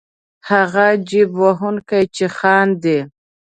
هغه 0.49 0.85
جېب 1.09 1.29
وهونکی 1.41 2.03
چې 2.15 2.25
خاندي. 2.37 2.99